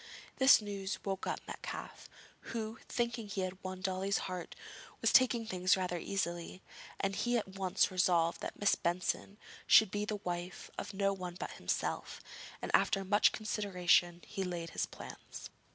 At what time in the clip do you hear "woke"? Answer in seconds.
1.05-1.27